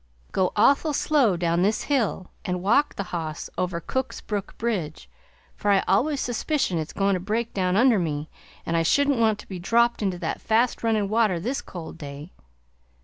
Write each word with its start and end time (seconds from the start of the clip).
Go 0.31 0.51
awful 0.55 0.93
slow 0.93 1.37
down 1.37 1.61
this 1.61 1.83
hill 1.83 2.31
and 2.43 2.63
walk 2.63 2.95
the 2.95 3.03
hoss 3.13 3.51
over 3.55 3.79
Cook's 3.79 4.19
Brook 4.19 4.57
bridge, 4.57 5.07
for 5.55 5.69
I 5.69 5.83
always 5.87 6.19
suspicion 6.19 6.79
it's 6.79 6.91
goin' 6.91 7.13
to 7.13 7.19
break 7.19 7.53
down 7.53 7.75
under 7.75 7.99
me, 7.99 8.27
an' 8.65 8.73
I 8.73 8.81
shouldn't 8.81 9.19
want 9.19 9.37
to 9.37 9.47
be 9.47 9.59
dropped 9.59 10.01
into 10.01 10.17
that 10.17 10.41
fast 10.41 10.81
runnin' 10.83 11.07
water 11.07 11.39
this 11.39 11.61
cold 11.61 11.99
day. 11.99 12.31